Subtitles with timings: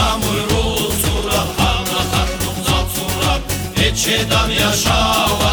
[0.00, 3.42] Самую русу, рабхам, на хатну, зацурак,
[3.76, 5.49] Эчедан яшава.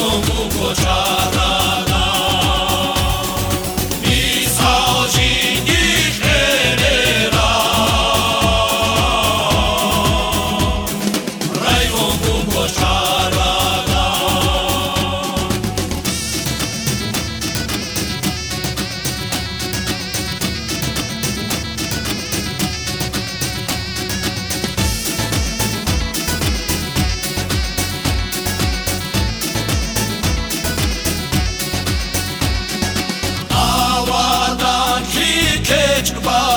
[0.00, 1.61] o bucur ceara
[36.02, 36.51] catch the ball.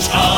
[0.00, 0.37] Oh.